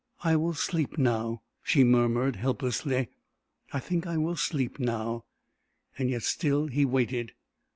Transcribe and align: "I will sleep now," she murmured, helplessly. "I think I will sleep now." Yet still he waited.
"I 0.23 0.35
will 0.35 0.55
sleep 0.55 0.97
now," 0.97 1.43
she 1.61 1.83
murmured, 1.83 2.35
helplessly. 2.37 3.09
"I 3.71 3.79
think 3.79 4.07
I 4.07 4.17
will 4.17 4.35
sleep 4.35 4.79
now." 4.79 5.25
Yet 5.95 6.23
still 6.23 6.65
he 6.65 6.85
waited. 6.85 7.33